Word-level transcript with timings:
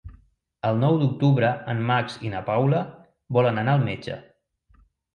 El 0.69 0.79
nou 0.83 0.97
d'octubre 1.01 1.51
en 1.75 1.85
Max 1.91 2.17
i 2.31 2.33
na 2.33 2.43
Paula 2.51 2.83
volen 3.39 3.65
anar 3.67 3.79
al 3.81 3.89
metge. 3.89 4.21